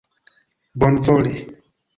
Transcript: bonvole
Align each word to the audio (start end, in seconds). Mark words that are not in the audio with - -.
bonvole 0.75 1.35